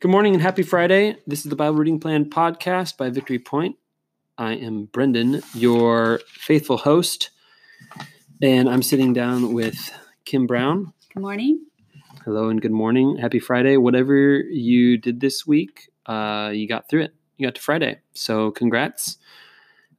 [0.00, 1.18] Good morning and happy Friday.
[1.26, 3.76] This is the Bible Reading Plan podcast by Victory Point.
[4.38, 7.28] I am Brendan, your faithful host,
[8.40, 9.92] and I'm sitting down with
[10.24, 10.94] Kim Brown.
[11.12, 11.66] Good morning.
[12.24, 13.18] Hello and good morning.
[13.18, 13.76] Happy Friday.
[13.76, 17.14] Whatever you did this week, uh, you got through it.
[17.36, 17.98] You got to Friday.
[18.14, 19.18] So congrats.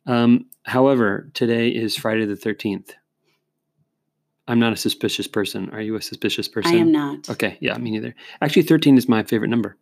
[0.08, 2.94] Um, however, today is Friday the 13th.
[4.48, 5.70] I'm not a suspicious person.
[5.70, 6.74] Are you a suspicious person?
[6.74, 7.30] I am not.
[7.30, 8.16] Okay, yeah, me neither.
[8.42, 9.78] Actually, 13 is my favorite number.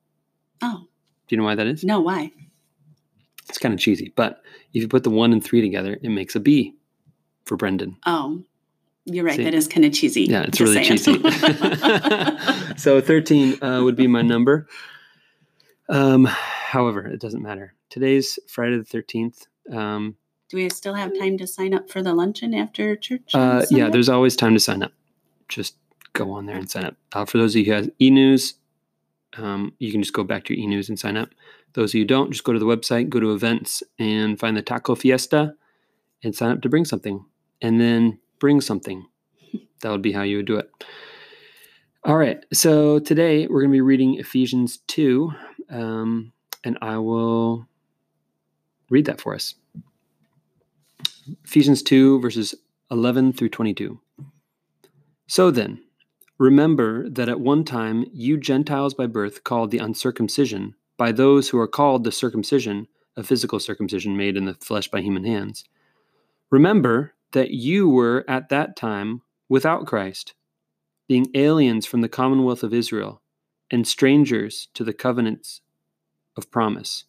[0.62, 0.88] Oh,
[1.28, 1.84] Do you know why that is?
[1.84, 2.32] no, why?
[3.48, 4.44] It's kind of cheesy, but
[4.74, 6.76] if you put the one and three together, it makes a B
[7.46, 7.98] for Brendan.
[8.06, 8.44] Oh,
[9.06, 9.38] you're right.
[9.38, 9.44] See?
[9.44, 10.26] That is kind of cheesy.
[10.26, 11.00] Yeah, it's really saying.
[11.00, 11.20] cheesy.
[12.78, 14.68] so 13 uh, would be my number.
[15.90, 17.74] Um, however, it doesn't matter.
[17.90, 19.48] Today's Friday the 13th.
[19.76, 20.16] Um,
[20.50, 23.32] Do we still have time to sign up for the luncheon after church?
[23.34, 24.92] uh, yeah, there's always time to sign up.
[25.48, 25.76] Just
[26.14, 26.96] go on there and sign up.
[27.14, 28.54] Uh, for those of you who have e-news,
[29.40, 31.30] um, you can just go back to your e-news and sign up.
[31.74, 34.58] Those of you who don't, just go to the website, go to events, and find
[34.58, 35.54] the Taco Fiesta,
[36.24, 37.26] and sign up to bring something,
[37.62, 39.06] and then bring something.
[39.82, 40.70] That would be how you would do it.
[42.04, 42.46] All right.
[42.52, 45.32] So today we're going to be reading Ephesians two,
[45.70, 46.34] um,
[46.66, 47.66] and I will
[48.90, 49.56] read that for us.
[51.46, 52.56] Ephesians two verses
[52.92, 54.02] eleven through twenty-two.
[55.28, 55.82] So then.
[56.40, 61.60] Remember that at one time you Gentiles by birth called the uncircumcision, by those who
[61.60, 62.88] are called the circumcision,
[63.18, 65.66] a physical circumcision made in the flesh by human hands.
[66.50, 70.34] Remember that you were at that time without Christ,
[71.10, 73.22] being aliens from the commonwealth of Israel,
[73.70, 75.60] and strangers to the covenants
[76.38, 77.04] of promise,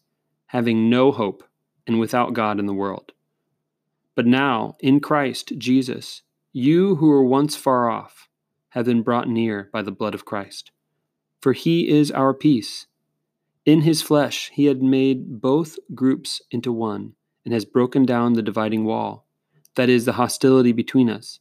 [0.47, 1.45] having no hope
[1.87, 3.13] and without God in the world.
[4.13, 6.21] But now, in Christ Jesus,
[6.51, 8.27] you who were once far off,
[8.71, 10.71] have been brought near by the blood of Christ.
[11.41, 12.87] For he is our peace.
[13.65, 18.41] In his flesh he had made both groups into one, and has broken down the
[18.41, 19.25] dividing wall,
[19.75, 21.39] that is, the hostility between us.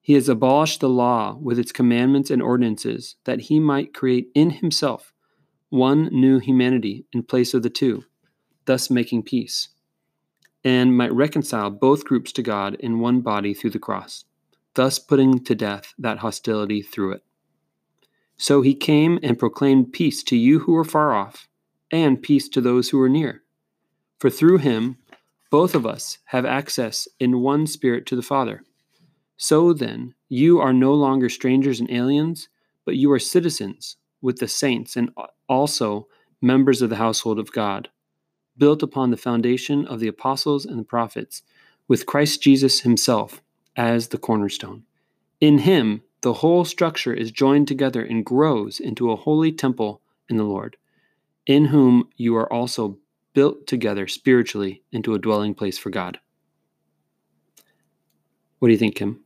[0.00, 4.50] He has abolished the law with its commandments and ordinances, that he might create in
[4.50, 5.12] himself
[5.68, 8.04] one new humanity in place of the two,
[8.64, 9.68] thus making peace,
[10.64, 14.24] and might reconcile both groups to God in one body through the cross
[14.74, 17.24] thus putting to death that hostility through it.
[18.36, 21.48] So he came and proclaimed peace to you who were far off,
[21.90, 23.42] and peace to those who were near.
[24.18, 24.96] For through him,
[25.50, 28.62] both of us have access in one spirit to the Father.
[29.36, 32.48] So then, you are no longer strangers and aliens,
[32.86, 35.10] but you are citizens with the saints and
[35.48, 36.08] also
[36.40, 37.90] members of the household of God,
[38.56, 41.42] built upon the foundation of the apostles and the prophets,
[41.86, 43.41] with Christ Jesus himself
[43.76, 44.84] as the cornerstone.
[45.40, 50.36] In him, the whole structure is joined together and grows into a holy temple in
[50.36, 50.76] the Lord,
[51.46, 52.98] in whom you are also
[53.34, 56.18] built together spiritually into a dwelling place for God.
[58.58, 59.20] What do you think, Kim?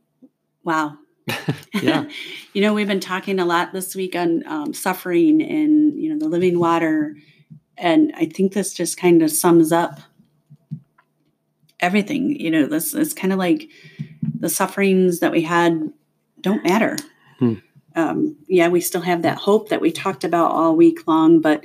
[0.63, 0.97] Wow.
[1.81, 2.05] Yeah.
[2.53, 6.17] you know, we've been talking a lot this week on um, suffering and, you know,
[6.17, 7.15] the living water.
[7.77, 9.99] And I think this just kind of sums up
[11.79, 12.39] everything.
[12.39, 13.69] You know, this is kind of like
[14.39, 15.91] the sufferings that we had
[16.41, 16.95] don't matter.
[17.39, 17.53] Hmm.
[17.95, 21.63] Um, yeah, we still have that hope that we talked about all week long, but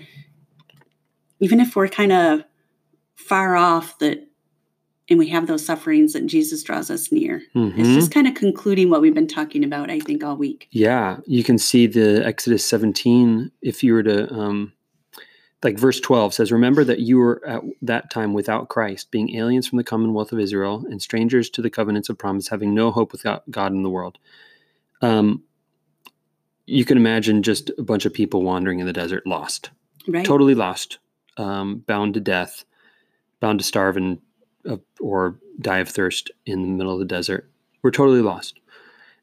[1.41, 2.45] even if we're kind of
[3.17, 4.27] far off that
[5.11, 7.43] and we have those sufferings that Jesus draws us near.
[7.55, 7.95] It's Mhm.
[7.95, 10.69] just kind of concluding what we've been talking about, I think, all week.
[10.71, 14.73] Yeah, you can see the Exodus 17 if you were to um
[15.63, 19.69] like verse 12 says remember that you were at that time without Christ being aliens
[19.69, 23.13] from the commonwealth of Israel and strangers to the covenants of promise having no hope
[23.13, 24.19] without God in the world.
[25.01, 25.43] Um
[26.67, 29.71] you can imagine just a bunch of people wandering in the desert lost.
[30.09, 30.25] Right.
[30.25, 30.99] Totally lost.
[31.37, 32.65] Um bound to death,
[33.41, 34.19] bound to starve and
[34.69, 37.51] uh, or die of thirst in the middle of the desert.
[37.83, 38.59] We're totally lost.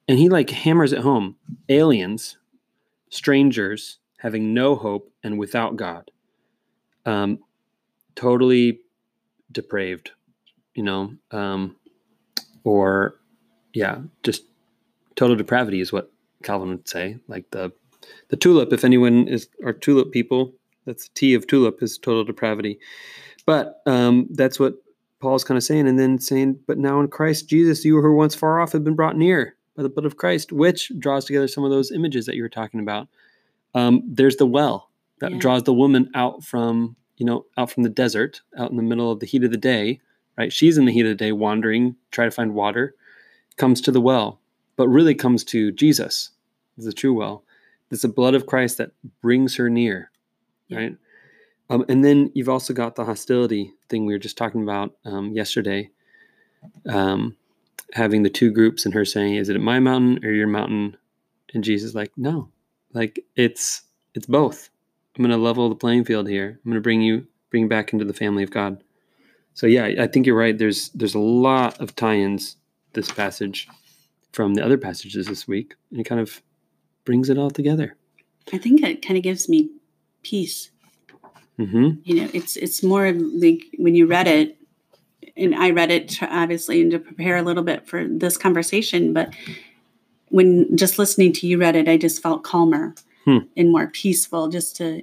[0.08, 1.36] And he like hammers it home.
[1.70, 2.38] Aliens,
[3.10, 6.12] strangers, having no hope and without God.
[7.06, 7.40] Um,
[8.16, 8.80] totally
[9.52, 10.12] depraved,
[10.76, 11.76] you know, um,
[12.64, 13.16] or
[13.74, 14.44] yeah, just
[15.16, 16.12] total depravity is what
[16.44, 17.18] Calvin would say.
[17.28, 17.72] Like the
[18.30, 20.54] the tulip, if anyone is are tulip people
[20.86, 22.80] That's the T of tulip is total depravity.
[23.46, 24.76] But um, that's what
[25.20, 28.16] Paul's kind of saying, and then saying, "But now in Christ Jesus, you who were
[28.16, 31.48] once far off have been brought near by the blood of Christ," which draws together
[31.48, 33.08] some of those images that you were talking about.
[33.76, 34.89] Um, there's the well
[35.20, 35.38] that Yeah.
[35.40, 39.12] draws the woman out from you know out from the desert, out in the middle
[39.12, 40.00] of the heat of the day.
[40.38, 42.96] Right, she's in the heat of the day, wandering, try to find water.
[43.58, 44.40] Comes to the well,
[44.78, 46.30] but really comes to Jesus,
[46.78, 47.44] the true well.
[47.92, 50.12] It's the blood of Christ that brings her near,
[50.70, 50.78] Yeah.
[50.78, 50.98] right?
[51.70, 55.34] Um, and then you've also got the hostility thing we were just talking about um,
[55.34, 55.90] yesterday.
[56.86, 57.36] Um,
[57.94, 60.96] having the two groups and her saying, "Is it my mountain or your mountain?"
[61.54, 62.50] And Jesus like, "No,
[62.94, 63.82] like it's
[64.14, 64.70] it's both.
[65.18, 66.60] I'm going to level the playing field here.
[66.64, 68.84] I'm going to bring you bring you back into the family of God."
[69.54, 70.58] So yeah, I think you're right.
[70.58, 72.56] There's there's a lot of tie-ins
[72.94, 73.68] this passage
[74.32, 76.42] from the other passages this week, and it kind of
[77.06, 77.96] brings it all together.
[78.54, 79.70] I think it kind of gives me
[80.24, 80.72] peace.
[81.58, 84.58] hmm You know, it's it's more of like when you read it,
[85.36, 89.14] and I read it to, obviously and to prepare a little bit for this conversation,
[89.14, 89.34] but
[90.30, 92.94] when just listening to you read it, I just felt calmer
[93.26, 93.40] Hmm.
[93.58, 95.02] and more peaceful just to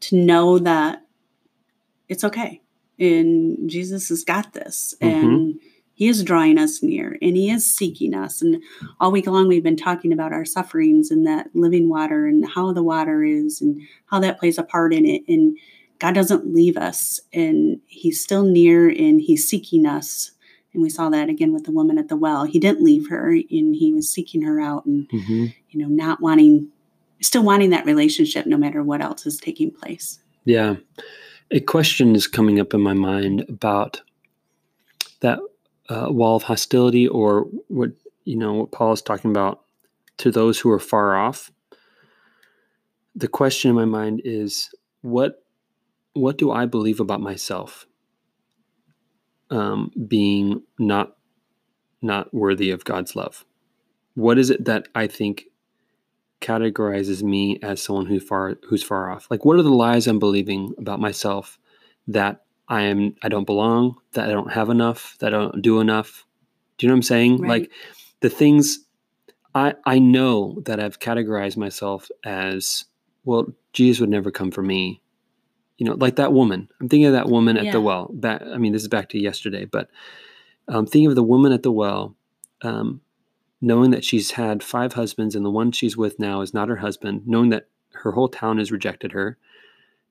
[0.00, 1.02] to know that
[2.08, 2.60] it's okay.
[2.98, 4.94] And Jesus has got this.
[5.00, 5.60] And
[5.94, 8.40] he is drawing us near and he is seeking us.
[8.40, 8.62] And
[9.00, 12.72] all week long we've been talking about our sufferings and that living water and how
[12.72, 15.22] the water is and how that plays a part in it.
[15.26, 15.56] And
[15.98, 20.30] God doesn't leave us and he's still near and he's seeking us.
[20.72, 22.44] And we saw that again with the woman at the well.
[22.44, 26.20] He didn't leave her and he was seeking her out and, hmm you know, not
[26.20, 26.68] wanting,
[27.20, 30.20] still wanting that relationship no matter what else is taking place.
[30.44, 30.76] Yeah.
[31.50, 34.02] A question is coming up in my mind about
[35.20, 35.38] that
[35.88, 37.90] uh, wall of hostility, or what
[38.24, 39.62] you know, what Paul is talking about
[40.18, 41.50] to those who are far off.
[43.14, 44.70] The question in my mind is
[45.00, 45.42] what
[46.12, 47.86] what do I believe about myself?
[49.50, 51.16] Um, being not
[52.02, 53.44] not worthy of God's love.
[54.14, 55.46] What is it that I think
[56.40, 59.26] categorizes me as someone who far who's far off?
[59.30, 61.58] Like what are the lies I'm believing about myself
[62.06, 65.80] that I am I don't belong, that I don't have enough, that I don't do
[65.80, 66.26] enough?
[66.76, 67.38] Do you know what I'm saying?
[67.38, 67.62] Right.
[67.62, 67.70] Like
[68.20, 68.80] the things
[69.54, 72.84] I I know that I've categorized myself as
[73.24, 75.02] well, Jesus would never come for me.
[75.78, 76.68] You know, like that woman.
[76.80, 77.72] I'm thinking of that woman at Yeah.
[77.72, 78.10] the well.
[78.12, 79.88] Back, I mean, this is back to yesterday, but
[80.66, 82.16] I'm um, thinking of the woman at the well,
[82.62, 83.00] um,
[83.60, 86.76] knowing that she's had five husbands and the one she's with now is not her
[86.76, 89.36] husband, knowing that her whole town has rejected her,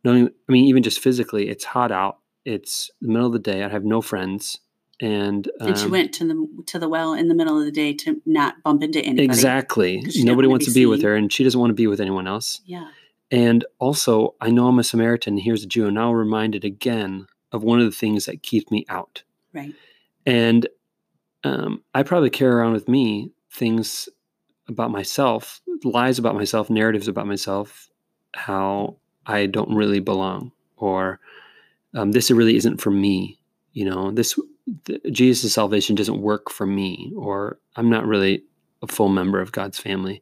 [0.03, 3.63] knowing, I mean, even just physically, it's hot out, it's the middle of the day,
[3.63, 4.59] I have no friends,
[4.99, 7.71] and um, And she went to the to the well in the middle of the
[7.71, 9.25] day to not bump into anybody.
[9.25, 10.03] Exactly.
[10.15, 12.61] Nobody wants to be with her, and she doesn't want to be with anyone else.
[12.65, 12.89] Yeah.
[13.29, 15.37] And also, I know I'm a Samaritan.
[15.37, 18.71] Here's a Jew, and now I'm reminded again of one of the things that keeps
[18.71, 19.23] me out.
[19.53, 19.75] Right.
[20.25, 20.67] And
[21.43, 24.07] um, I probably carry around with me things
[24.69, 27.89] about myself, lies about myself, narratives about myself,
[28.33, 31.19] how I don't really belong, or
[31.95, 33.39] um, this really isn't for me.
[33.73, 34.39] You know, this
[34.85, 38.43] th- Jesus' salvation doesn't work for me, or I'm not really
[38.81, 40.21] a full member of God's family.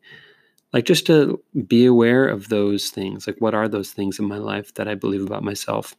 [0.73, 3.27] Like just to be aware of those things.
[3.27, 5.95] Like, what are those things in my life that I believe about myself?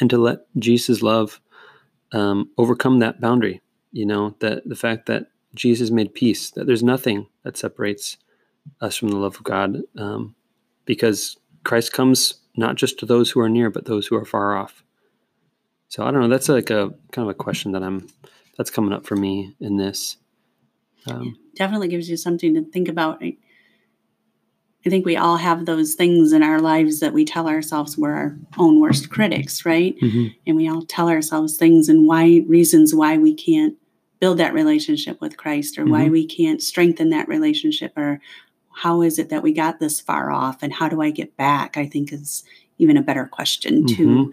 [0.00, 1.40] And to let Jesus' love
[2.12, 3.60] um, overcome that boundary.
[3.92, 8.16] You know, that the fact that Jesus made peace, that there's nothing that separates
[8.80, 10.34] us from the love of God, um,
[10.84, 14.56] because Christ comes not just to those who are near, but those who are far
[14.56, 14.84] off.
[15.88, 16.28] So I don't know.
[16.28, 18.08] That's like a kind of a question that I'm
[18.56, 20.16] that's coming up for me in this.
[21.08, 23.22] Um, Definitely gives you something to think about.
[23.22, 23.36] I,
[24.84, 28.12] I think we all have those things in our lives that we tell ourselves we're
[28.14, 29.96] our own worst critics, right?
[30.00, 30.34] mhm.
[30.46, 33.76] And we all tell ourselves things and why reasons why we can't
[34.20, 36.12] build that relationship with Christ or why Mhm.
[36.12, 38.20] we can't strengthen that relationship or
[38.70, 41.76] how is it that we got this far off and how do I get back?
[41.76, 42.44] I think is
[42.78, 44.06] even a better question too.
[44.06, 44.32] Mhm.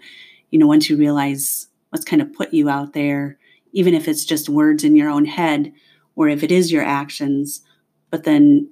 [0.50, 3.38] You know, once you realize what's kind of put you out there,
[3.72, 5.72] even if it's just words in your own head
[6.16, 7.62] or if it is your actions,
[8.10, 8.68] but then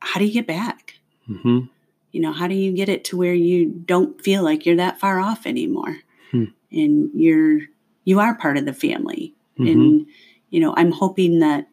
[0.00, 0.94] how do you get back?
[1.28, 1.68] Mhm.
[2.12, 5.00] You know, how do you get it to where you don't feel like you're that
[5.00, 5.98] far off anymore?
[6.30, 6.44] Hmm.
[6.72, 7.60] And you're
[8.04, 9.34] you are part of the family.
[9.58, 9.70] Mhm.
[9.72, 10.06] And
[10.50, 11.68] you know, I'm hoping that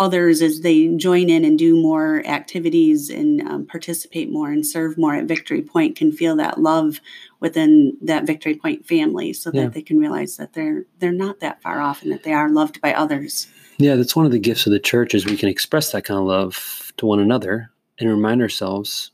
[0.00, 4.96] others as they join in and do more activities and um, participate more and serve
[4.96, 7.00] more at Victory Point can feel that love
[7.40, 9.62] within that Victory Point family so Yeah.
[9.64, 12.48] that they can realize that they're they're not that far off and that they are
[12.48, 13.48] loved by others.
[13.78, 16.18] Yeah, that's one of the gifts of the church is we can express that kind
[16.18, 19.10] of love to one another and remind ourselves,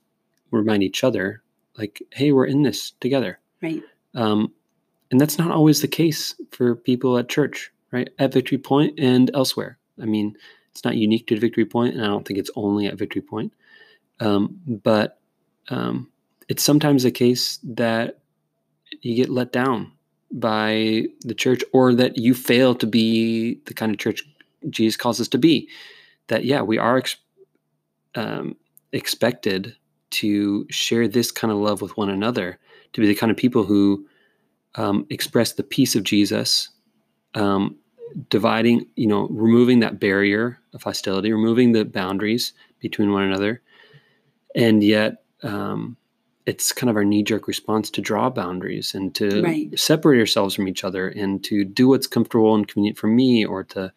[0.51, 1.43] remind each other
[1.79, 3.39] like, hey, we're in this together.
[3.63, 3.83] Right.
[4.15, 4.53] Um,
[5.11, 8.11] and that's not always the case for people at church, right?
[8.19, 9.79] At Victory Point and elsewhere.
[10.03, 10.37] I mean,
[10.73, 13.53] it's not unique to Victory Point, and I don't think it's only at Victory Point.
[14.19, 15.21] Um, but
[15.69, 16.11] um,
[16.49, 18.19] it's sometimes the case that
[19.01, 19.93] you get let down
[20.33, 24.25] by the church or that you fail to be the kind of church
[24.69, 25.69] Jesus calls us to be.
[26.27, 27.17] That, yeah, we are ex-
[28.17, 28.57] um,
[28.93, 29.77] expected
[30.11, 32.59] to share this kind of love with one another,
[32.93, 34.07] to be the kind of people who
[34.77, 36.69] um, express the peace of Jesus,
[37.35, 37.77] um,
[38.29, 43.63] dividing, you know, removing that barrier of hostility, removing the boundaries between one another.
[44.55, 45.97] And yet, um,
[46.47, 49.79] it's kind of our knee jerk response to draw boundaries and to Right.
[49.79, 53.65] separate ourselves from each other and to do what's comfortable and convenient for me or
[53.65, 53.93] to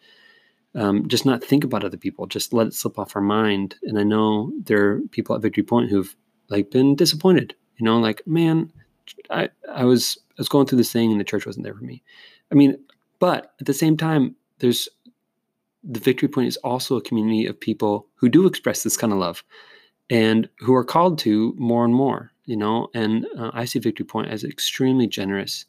[0.76, 3.76] um, just not think about other people, just let it slip off our mind.
[3.84, 6.16] And I know there are people at Victory Point who've
[6.50, 8.72] like been disappointed, you know, like, man,
[9.30, 11.84] I, I was I was going through this thing and the church wasn't there for
[11.84, 12.04] me.
[12.52, 12.78] I mean,
[13.20, 14.90] but at the same time, there's
[15.84, 19.20] the Victory Point is also a community of people who do express this kind of
[19.20, 19.44] love
[20.10, 22.90] and who are called to more and more, you know.
[22.94, 25.66] And uh, I see Victory Point as extremely generous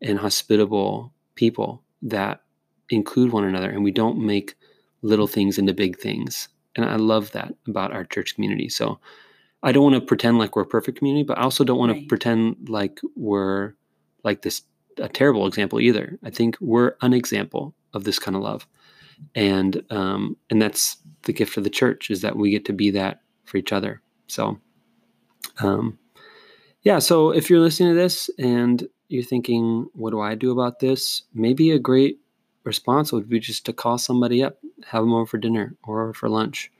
[0.00, 2.42] and hospitable people that
[2.90, 4.54] include one another and we don't make
[5.02, 6.48] little things into big things.
[6.76, 8.68] And I love that about our church community.
[8.68, 8.98] So
[9.62, 11.94] I don't want to pretend like we're a perfect community, but I also don't want
[11.96, 13.74] to pretend like we're
[14.24, 14.62] like this
[14.98, 16.18] a terrible example either.
[16.22, 18.66] I think we're an example of this kind of love.
[19.34, 22.90] And um, and that's the gift of the church is that we get to be
[22.90, 24.00] that for each other.
[24.28, 24.58] So
[25.60, 25.98] um,
[26.82, 30.78] yeah, so if you're listening to this and you're thinking, what do I do about
[30.78, 31.22] this?
[31.34, 32.20] Maybe a great
[32.64, 36.28] response would be just to call somebody up, have them over for dinner or for
[36.28, 36.70] lunch,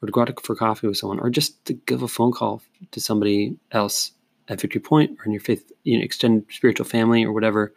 [0.00, 2.62] or to go out for coffee with someone, or just to give a phone call
[2.92, 4.12] to somebody else
[4.48, 7.74] at Victory Point or in your faith, you know, extended spiritual family or whatever,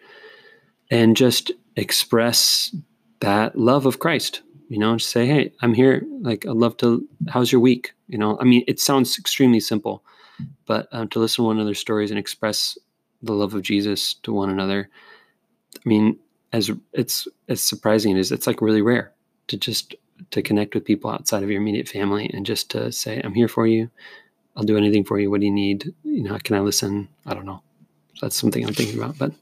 [0.90, 2.76] and just express
[3.20, 4.42] that love of Christ.
[4.70, 6.06] You know, just say, "Hey, I'm here.
[6.22, 7.08] Like, I'd love to.
[7.30, 10.04] How's your week?" You know, I mean, it sounds extremely simple,
[10.66, 12.78] but um, to listen to one another's stories and express
[13.22, 14.90] the love of Jesus to one another,
[15.76, 16.20] I mean,
[16.52, 19.14] as it's as surprising as it's like really rare
[19.48, 19.96] to just
[20.32, 23.48] to connect with people outside of your immediate family and just to say, "I'm here
[23.48, 23.90] for you.
[24.58, 25.30] I'll do anything for you.
[25.30, 25.94] What do you need?
[26.18, 27.10] You know, can I listen?
[27.28, 27.62] I don't know."
[28.22, 29.20] That's something I'm thinking about.
[29.20, 29.34] But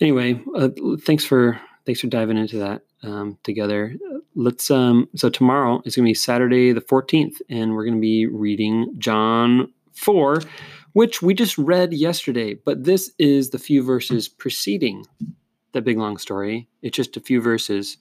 [0.00, 0.70] anyway, uh,
[1.02, 3.94] thanks for thanks for diving into that um, together.
[4.34, 8.00] Let's um, so tomorrow is going to be Saturday the 14th, and we're going to
[8.00, 10.40] be reading John 4,
[10.94, 12.54] which we just read yesterday.
[12.54, 15.04] But this is the few verses preceding
[15.72, 16.66] that big long story.
[16.80, 17.98] It's just a few verses,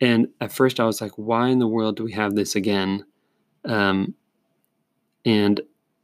[0.00, 3.04] and at first I was like, "Why in the world do we have this again?"
[3.66, 4.14] Um,
[5.26, 5.60] and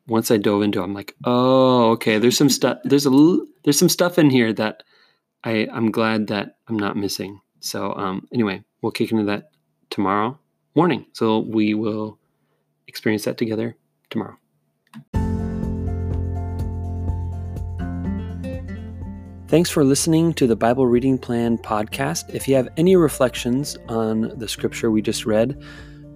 [0.09, 2.19] once I dove into, it, I'm like, "Oh, okay.
[2.19, 2.79] There's some stuff.
[2.85, 4.83] There's a there's some stuff in here that."
[5.45, 7.41] I, I'm glad that I'm not missing.
[7.61, 9.51] So um, anyway, we'll kick into that
[9.91, 10.39] tomorrow
[10.75, 11.07] morning.
[11.13, 12.19] So we will
[12.87, 13.77] experience that together
[14.11, 14.37] tomorrow.
[19.49, 22.35] Thanks for listening to the Bible Reading Plan podcast.
[22.35, 25.63] If you have any reflections on the scripture we just read,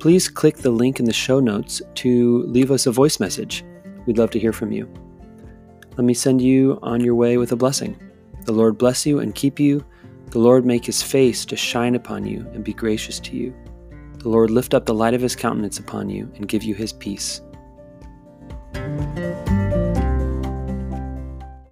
[0.00, 3.64] please click the link in the show notes to leave us a voice message.
[4.06, 4.88] We'd love to hear from you.
[5.96, 8.00] Let me send you on your way with a blessing.
[8.44, 9.84] The Lord bless you and keep you.
[10.30, 13.54] The Lord make his face to shine upon you and be gracious to you.
[14.18, 16.92] The Lord lift up the light of his countenance upon you and give you his
[16.92, 17.42] peace.